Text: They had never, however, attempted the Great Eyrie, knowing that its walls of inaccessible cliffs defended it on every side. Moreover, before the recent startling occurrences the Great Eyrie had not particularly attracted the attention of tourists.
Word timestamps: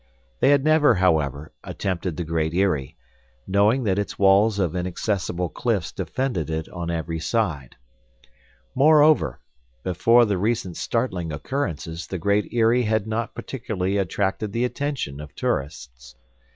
They 0.39 0.49
had 0.49 0.63
never, 0.63 0.95
however, 0.95 1.53
attempted 1.63 2.17
the 2.17 2.23
Great 2.23 2.55
Eyrie, 2.55 2.97
knowing 3.45 3.83
that 3.83 3.99
its 3.99 4.17
walls 4.17 4.57
of 4.57 4.75
inaccessible 4.75 5.49
cliffs 5.49 5.91
defended 5.91 6.49
it 6.49 6.67
on 6.69 6.89
every 6.89 7.19
side. 7.19 7.75
Moreover, 8.73 9.41
before 9.83 10.25
the 10.25 10.39
recent 10.39 10.75
startling 10.75 11.31
occurrences 11.31 12.07
the 12.07 12.17
Great 12.17 12.51
Eyrie 12.51 12.81
had 12.81 13.05
not 13.05 13.35
particularly 13.35 13.97
attracted 13.97 14.53
the 14.53 14.65
attention 14.65 15.19
of 15.19 15.35
tourists. 15.35 16.15